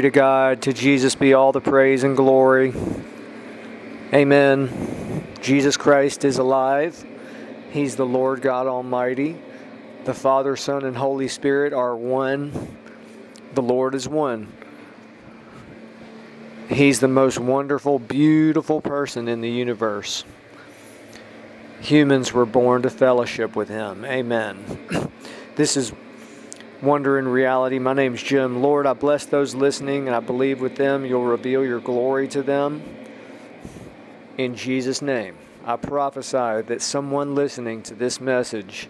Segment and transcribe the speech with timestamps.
[0.00, 0.62] Glory to God.
[0.62, 2.72] To Jesus be all the praise and glory.
[4.14, 5.26] Amen.
[5.42, 7.04] Jesus Christ is alive.
[7.70, 9.36] He's the Lord God Almighty.
[10.06, 12.50] The Father, Son, and Holy Spirit are one.
[13.52, 14.50] The Lord is one.
[16.70, 20.24] He's the most wonderful, beautiful person in the universe.
[21.82, 24.06] Humans were born to fellowship with Him.
[24.06, 24.64] Amen.
[25.56, 25.92] This is
[26.82, 27.78] Wonder in Reality.
[27.78, 28.62] My name's Jim.
[28.62, 32.42] Lord, I bless those listening, and I believe with them you'll reveal your glory to
[32.42, 32.82] them.
[34.38, 38.88] In Jesus' name, I prophesy that someone listening to this message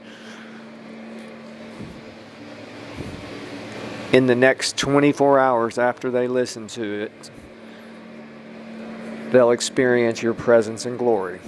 [4.13, 7.31] in the next 24 hours after they listen to it,
[9.33, 11.41] they'll experience your presence and glory.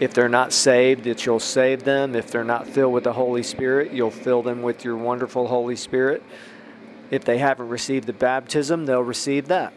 [0.00, 2.16] If they're not saved, that you'll save them.
[2.16, 5.76] If they're not filled with the Holy Spirit, you'll fill them with your wonderful Holy
[5.76, 6.22] Spirit.
[7.10, 9.72] If they haven't received the baptism, they'll receive that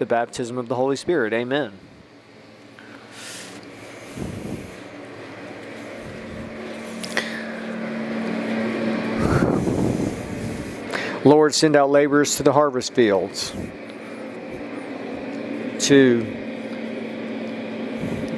[0.00, 1.32] the baptism of the Holy Spirit.
[1.34, 1.72] Amen.
[11.22, 13.52] Lord, send out laborers to the harvest fields,
[15.80, 16.39] to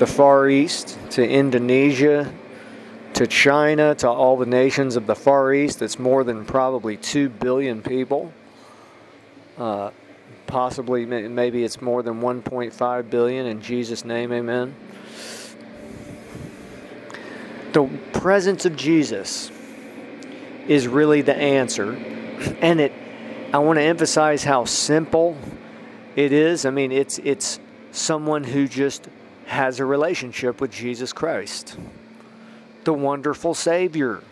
[0.02, 2.34] the Far East, to Indonesia,
[3.14, 5.78] to China, to all the nations of the Far East.
[5.78, 8.32] That's more than probably 2 billion people.
[9.56, 9.92] Uh,
[10.48, 13.46] possibly, maybe it's more than 1.5 billion.
[13.46, 14.74] In Jesus' name, amen.
[17.72, 19.52] The presence of Jesus
[20.66, 21.92] is really the answer
[22.60, 22.92] and it
[23.52, 25.36] I want to emphasize how simple
[26.16, 26.66] it is.
[26.66, 27.60] I mean, it's it's
[27.92, 29.08] someone who just
[29.52, 31.76] has a relationship with Jesus Christ,
[32.84, 34.22] the wonderful Savior.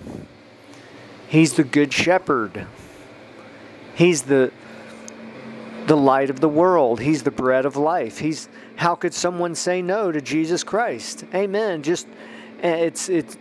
[1.29, 2.67] He's the good shepherd.
[3.95, 4.53] He's the
[5.87, 7.01] the light of the world.
[7.01, 8.19] He's the bread of life.
[8.19, 11.25] He's how could someone say no to Jesus Christ?
[11.35, 11.83] Amen.
[11.83, 12.07] Just
[12.63, 13.37] eh, it's it's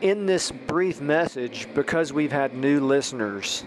[0.00, 3.64] in this brief message, because we've had new listeners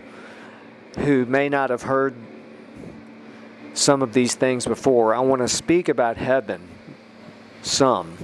[0.99, 2.15] who may not have heard
[3.73, 6.61] some of these things before, I want to speak about heaven
[7.63, 8.17] some.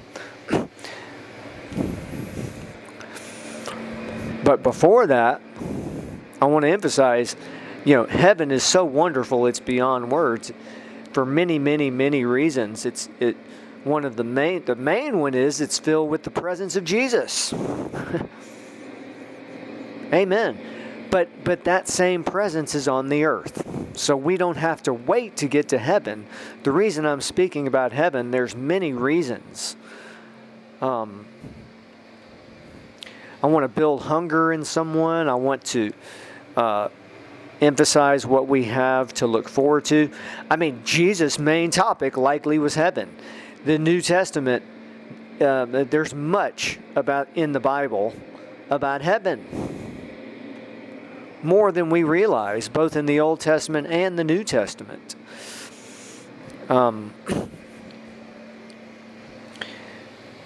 [4.44, 5.42] But before that,
[6.42, 7.36] I want to emphasize,
[7.86, 10.52] you know, heaven is so wonderful it's beyond words
[11.14, 12.86] for many, many, many reasons.
[12.86, 13.38] It's it
[13.84, 17.54] one of the main the main one is it's filled with the presence of Jesus.
[20.14, 20.58] Amen.
[21.12, 23.66] But but that same presence is on the earth.
[23.98, 26.26] So we don't have to wait to get to heaven.
[26.64, 29.76] The reason I'm speaking about heaven, there's many reasons.
[30.82, 31.26] Um,
[33.44, 35.28] I want to build hunger in someone.
[35.28, 35.92] I want to
[36.56, 36.90] uh,
[37.62, 40.12] emphasize what we have to look forward to.
[40.50, 43.10] I mean, Jesus' main topic likely was heaven
[43.66, 44.64] the New Testament,
[45.42, 48.14] uh, there's much about in the Bible
[48.70, 49.46] about heaven.
[51.42, 55.16] More than we realize, both in the Old Testament and the New Testament.
[56.68, 57.14] Um,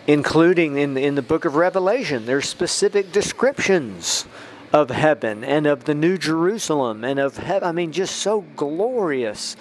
[0.08, 4.26] including in, in the book of Revelation, there's specific descriptions
[4.72, 7.68] of heaven and of the New Jerusalem and of heaven.
[7.68, 9.56] I mean, just so glorious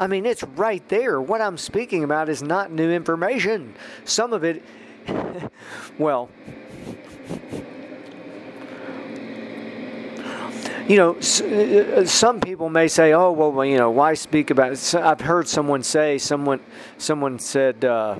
[0.00, 1.20] I mean, it's right there.
[1.20, 3.74] What I'm speaking about is not new information.
[4.04, 4.62] Some of it,
[5.98, 6.30] well,
[10.88, 14.94] you know, uh, some people may say, "Oh, well, you know, why speak about it?"
[14.94, 16.60] I've heard someone say, someone,
[16.96, 18.18] someone said, uh,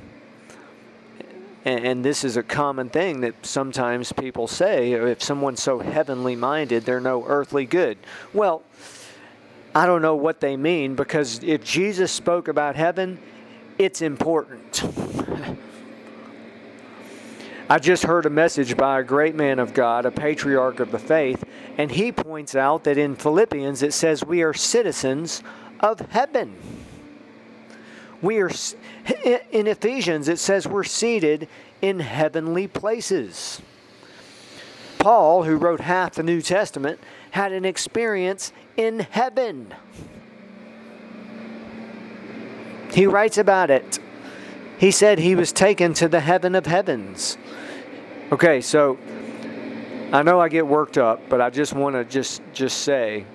[1.64, 6.36] and, and, this is a common thing that sometimes people say: if someone's so heavenly
[6.36, 7.96] minded, they're no earthly good.
[8.34, 8.62] Well,
[9.74, 13.18] I don't know what they mean because if Jesus spoke about heaven,
[13.78, 14.82] it's important.
[17.70, 20.98] I just heard a message by a great man of God, a patriarch of the
[20.98, 21.44] faith,
[21.76, 25.42] and he points out that in Philippians it says we are citizens
[25.80, 26.56] of heaven.
[28.22, 28.50] We are
[29.52, 31.46] in Ephesians it says we're seated
[31.82, 33.60] in heavenly places.
[34.98, 36.98] Paul, who wrote half the New Testament,
[37.32, 39.74] had an experience in heaven.
[42.90, 43.98] He writes about it.
[44.78, 47.36] He said he was taken to the heaven of heavens.
[48.30, 48.98] Okay, so
[50.12, 53.26] I know I get worked up, but I just want to just just say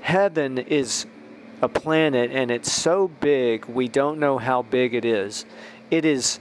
[0.00, 1.06] heaven is
[1.62, 5.44] a planet and it's so big we don't know how big it is.
[5.90, 6.40] It is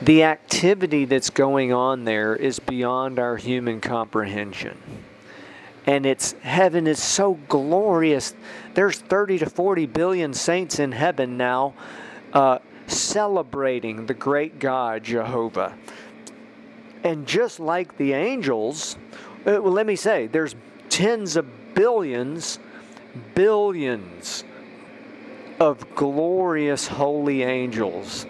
[0.00, 4.78] the activity that's going on there is beyond our human comprehension
[5.86, 8.34] and it's heaven is so glorious.
[8.74, 11.72] There's 30 to 40 billion saints in heaven now
[12.32, 15.76] uh, celebrating the great God Jehovah.
[17.04, 18.96] And just like the angels,
[19.46, 20.54] uh, well, let me say, there's
[20.88, 22.58] tens of billions,
[23.34, 24.44] billions
[25.60, 28.26] of glorious holy angels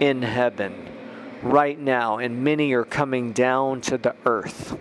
[0.00, 0.88] in heaven
[1.42, 4.76] right now, and many are coming down to the earth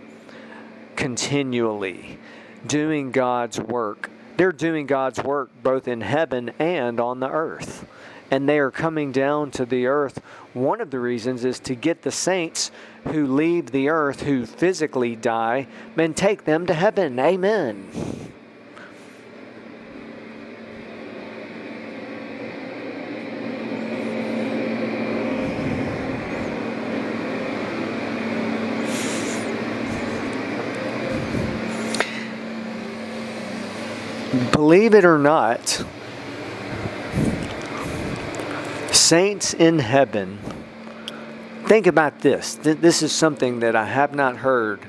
[0.96, 2.18] continually,
[2.66, 4.10] doing God's work.
[4.36, 7.88] They're doing God's work both in heaven and on the earth.
[8.30, 10.22] And they are coming down to the earth.
[10.54, 12.72] One of the reasons is to get the saints
[13.08, 17.20] who leave the earth, who physically die, and take them to heaven.
[17.20, 17.90] Amen.
[34.68, 35.86] believe it or not,
[39.08, 40.38] saints in heaven,
[41.66, 42.56] think about this.
[42.56, 44.82] This is something that I have not heard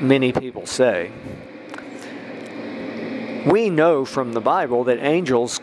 [0.00, 1.10] many people say.
[3.44, 5.60] We know from the Bible that angels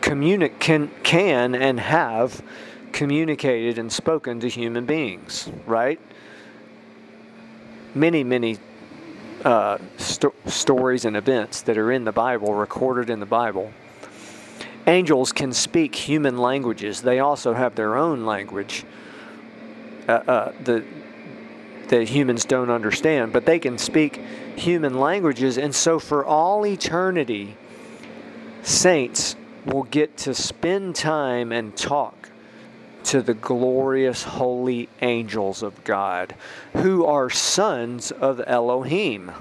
[0.00, 2.42] communi- can, can and have
[2.92, 6.00] communicated and spoken to human beings, right?
[7.94, 8.56] Many, many
[9.44, 13.70] uh, sto- stories and events that are in the Bible, recorded in the Bible.
[14.86, 17.02] Angels can speak human languages.
[17.02, 18.84] They also have their own language
[20.08, 20.84] uh, uh, that,
[21.88, 24.20] that humans don't understand, but they can speak
[24.54, 25.58] human languages.
[25.58, 27.56] And so, for all eternity,
[28.62, 29.34] saints
[29.64, 32.30] will get to spend time and talk
[33.04, 36.34] to the glorious holy angels of God,
[36.74, 39.32] who are sons of Elohim.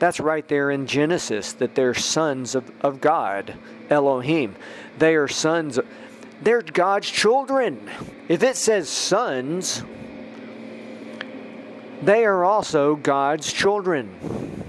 [0.00, 3.54] That's right there in Genesis, that they're sons of, of God,
[3.90, 4.56] Elohim.
[4.98, 5.78] They are sons,
[6.42, 7.90] they're God's children.
[8.26, 9.84] If it says sons,
[12.00, 14.64] they are also God's children.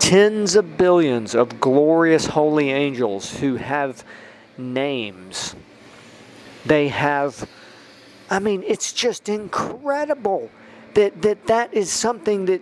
[0.00, 4.04] Tens of billions of glorious holy angels who have
[4.58, 5.54] names.
[6.64, 7.48] They have,
[8.28, 10.50] I mean, it's just incredible
[10.96, 12.60] that that, that is something that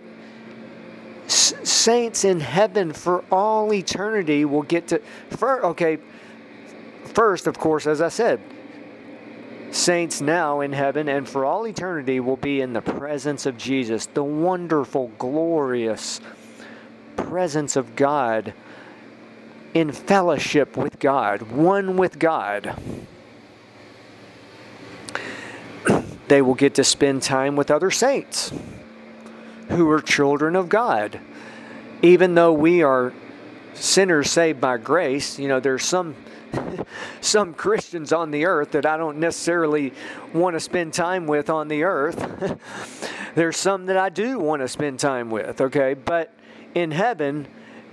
[1.25, 5.01] s- saints in heaven for all eternity will get to.
[5.31, 5.97] For, okay,
[7.05, 8.39] first, of course, as I said,
[9.71, 14.05] saints now in heaven and for all eternity will be in the presence of Jesus,
[14.05, 16.21] the wonderful, glorious
[17.15, 18.53] presence of God
[19.73, 22.75] in fellowship with God, one with God.
[26.27, 28.51] They will get to spend time with other saints
[29.69, 31.19] who are children of God.
[32.01, 33.13] Even though we are
[33.73, 36.15] sinners saved by grace, you know, there's some
[37.21, 39.93] some Christians on the earth that I don't necessarily
[40.33, 42.59] want to spend time with on the earth.
[43.35, 45.93] there's some that I do want to spend time with, okay?
[45.93, 46.33] But
[46.73, 47.47] in heaven,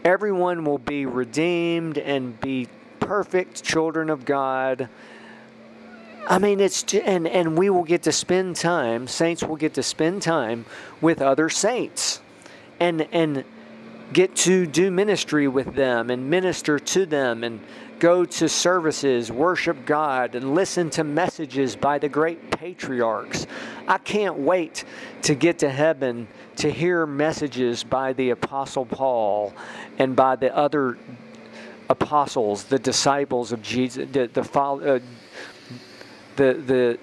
[0.05, 2.69] everyone will be redeemed and be
[3.01, 4.89] perfect children of God.
[6.27, 9.07] I mean, it's and and we will get to spend time.
[9.07, 10.65] Saints will get to spend time
[11.01, 12.21] with other saints,
[12.79, 13.45] and and
[14.13, 17.61] get to do ministry with them and minister to them and
[17.99, 23.47] go to services, worship God, and listen to messages by the great patriarchs.
[23.87, 24.85] I can't wait
[25.23, 26.27] to get to heaven
[26.57, 29.55] to hear messages by the Apostle Paul
[29.99, 30.99] and by the other
[31.89, 34.99] apostles, the disciples of Jesus, the, the, uh,
[36.37, 36.99] the, the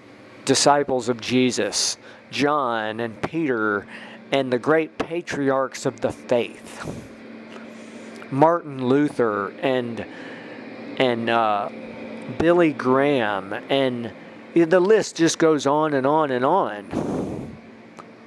[0.46, 1.98] disciples of Jesus,
[2.32, 3.88] John and Peter,
[4.32, 7.02] and the great patriarchs of the faith,
[8.32, 10.06] Martin Luther and
[10.98, 11.70] and uh,
[12.38, 14.12] Billy Graham, and
[14.54, 17.56] the list just goes on and on and on.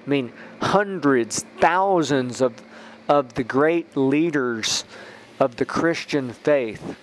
[0.04, 2.54] I mean, hundreds, thousands of,
[3.08, 4.84] of the great leaders
[5.38, 6.96] of the Christian faith.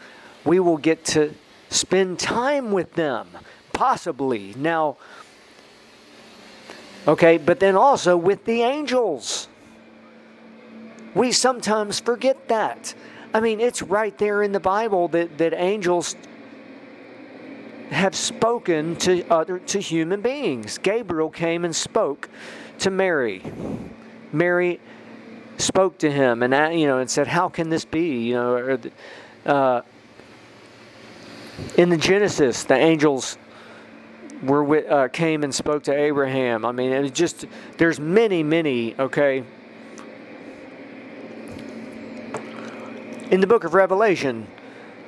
[0.44, 1.34] We will get to
[1.70, 3.28] spend time with them,
[3.80, 4.54] possibly.
[4.58, 4.98] Now,
[7.08, 9.48] okay, but then also with the angels.
[11.16, 12.94] We sometimes forget that.
[13.34, 16.18] I mean, it's right there in the Bible that, that angels
[17.90, 20.78] have spoken to other to human beings.
[20.78, 22.28] Gabriel came and spoke
[22.80, 23.42] to Mary.
[24.34, 24.82] Mary
[25.58, 28.80] spoke to him and you know and said, "How can this be?" You know,
[29.46, 29.82] uh,
[31.78, 33.38] in the Genesis, the angels
[34.44, 36.66] were with, uh, came and spoke to Abraham.
[36.66, 37.46] I mean, it's just
[37.78, 38.96] there's many, many.
[38.98, 39.44] Okay.
[43.32, 44.48] In the book of Revelation,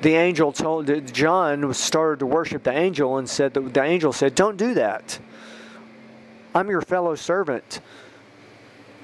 [0.02, 4.56] the angel told John started to worship the angel and said the angel said, "Don't
[4.56, 5.18] do that.
[6.54, 7.80] I'm your fellow servant.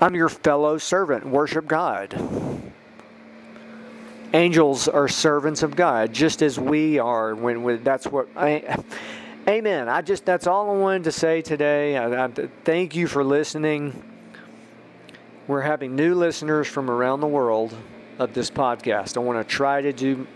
[0.00, 1.26] I'm your fellow servant.
[1.26, 2.14] Worship God."
[4.35, 7.35] Angels are servants of God, just as we are.
[7.35, 8.78] When, when that's what I.
[9.49, 9.88] Amen.
[9.88, 11.97] I just that's all I wanted to say today.
[11.97, 12.28] I, I,
[12.64, 14.02] thank you for listening.
[15.47, 17.75] We're having new listeners from around the world
[18.19, 19.17] of this podcast.
[19.17, 20.26] I want to try to do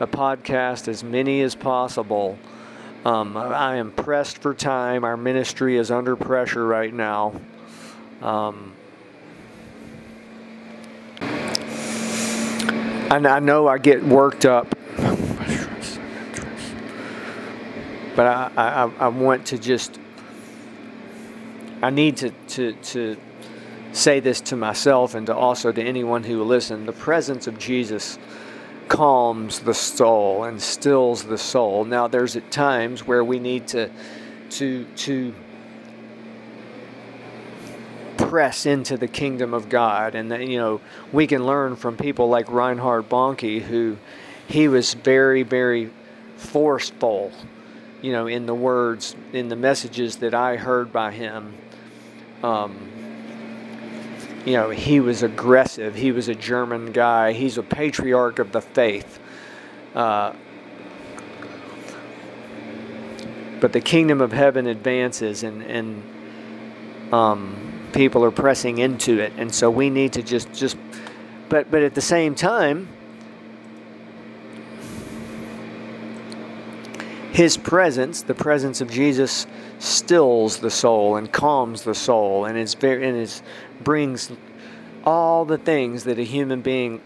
[0.00, 2.36] a podcast as many as possible.
[3.04, 5.04] Um, I am pressed for time.
[5.04, 7.40] Our ministry is under pressure right now.
[8.22, 8.74] Um,
[11.20, 14.74] and I know I get worked up
[18.18, 19.96] but I, I, I want to just,
[21.80, 23.16] I need to, to, to
[23.92, 26.84] say this to myself and to also to anyone who will listen.
[26.84, 28.18] The presence of Jesus
[28.88, 31.84] calms the soul and stills the soul.
[31.84, 33.88] Now, there's at times where we need to,
[34.50, 35.32] to, to
[38.16, 40.16] press into the kingdom of God.
[40.16, 40.80] And, you know,
[41.12, 43.96] we can learn from people like Reinhard Bonnke, who
[44.48, 45.92] he was very, very
[46.36, 47.30] forceful
[48.02, 51.54] you know, in the words, in the messages that I heard by him,
[52.42, 52.88] um,
[54.44, 55.94] you know, he was aggressive.
[55.94, 57.32] He was a German guy.
[57.32, 59.18] He's a patriarch of the faith.
[59.94, 60.32] Uh,
[63.60, 69.52] but the kingdom of heaven advances, and and um, people are pressing into it, and
[69.52, 70.76] so we need to just just.
[71.48, 72.88] But but at the same time,
[77.38, 79.46] his presence, the presence of Jesus,
[79.78, 83.42] stills the soul and calms the soul, and it's very and
[83.84, 84.32] brings
[85.04, 87.00] all the things that a human being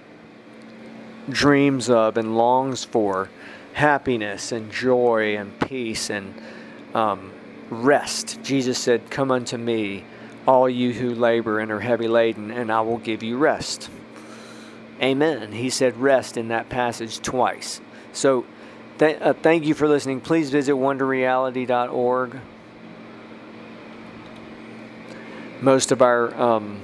[1.28, 3.28] dreams of and longs for
[3.74, 6.32] happiness and joy and peace and
[6.94, 7.30] um,
[7.68, 8.42] rest.
[8.42, 10.02] Jesus said, Come unto me,
[10.48, 13.90] all you who labor and are heavy laden, and I will give you rest.
[14.98, 15.52] Amen.
[15.52, 17.82] He said rest in that passage twice.
[18.14, 18.46] So
[19.02, 20.20] Th- uh, thank you for listening.
[20.20, 22.38] Please visit wonderreality.org.
[25.60, 26.80] Most of our um,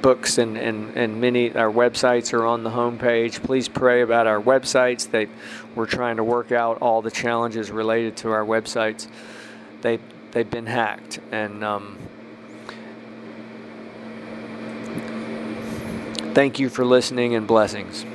[0.00, 3.42] books and, and, and many our websites are on the homepage.
[3.42, 5.10] Please pray about our websites.
[5.10, 5.28] They,
[5.74, 9.06] we're trying to work out all the challenges related to our websites.
[9.82, 9.98] They,
[10.30, 11.20] they've been hacked.
[11.30, 11.98] And um,
[16.32, 18.06] thank you for listening and blessings.